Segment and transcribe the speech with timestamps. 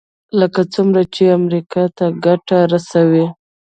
[0.39, 3.25] لکه څومره چې امریکا ته ګټه رسوي.